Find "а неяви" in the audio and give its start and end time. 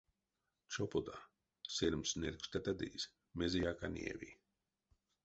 3.85-4.31